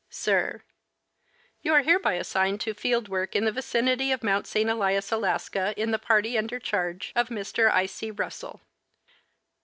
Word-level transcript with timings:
Sir: 0.09 0.63
You 1.61 1.73
are 1.75 1.83
hereby 1.83 2.13
assigned 2.13 2.59
to 2.61 2.73
field 2.73 3.07
work 3.07 3.35
in 3.35 3.45
the 3.45 3.51
vicinity 3.51 4.11
of 4.11 4.23
Mount 4.23 4.47
St. 4.47 4.67
Elias, 4.67 5.11
Alaska, 5.11 5.75
in 5.79 5.91
the 5.91 5.99
party 5.99 6.39
under 6.39 6.57
charge 6.57 7.11
of 7.15 7.29
Mr. 7.29 7.69
I. 7.69 7.85
C. 7.85 8.09
Russell. 8.09 8.61